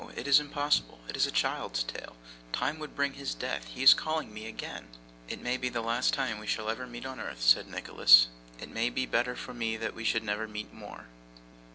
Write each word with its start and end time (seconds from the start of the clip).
It 0.15 0.27
is 0.27 0.39
impossible; 0.39 0.97
it 1.07 1.15
is 1.15 1.27
a 1.27 1.31
child's 1.31 1.83
tale. 1.83 2.15
Time 2.51 2.79
would 2.79 2.95
bring 2.95 3.13
his 3.13 3.35
death. 3.35 3.65
He 3.67 3.83
is 3.83 3.93
calling 3.93 4.35
again!' 4.47 4.87
'It 5.29 5.39
may 5.39 5.57
be 5.57 5.69
the 5.69 5.81
last 5.83 6.11
time 6.11 6.39
we 6.39 6.47
shall 6.47 6.71
ever 6.71 6.87
meet 6.87 7.05
on 7.05 7.19
earth,' 7.19 7.43
said 7.43 7.67
Nicholas, 7.67 8.25
'it 8.59 8.69
may 8.71 8.89
be 8.89 9.05
better 9.05 9.35
for 9.35 9.53
me 9.53 9.77
that 9.77 9.93
we 9.93 10.03
should 10.03 10.23
never 10.23 10.47
meet 10.47 10.73
more. 10.73 11.05